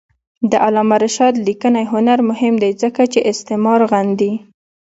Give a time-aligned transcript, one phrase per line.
[0.51, 4.33] د علامه رشاد لیکنی هنر مهم دی ځکه چې استعمار غندي.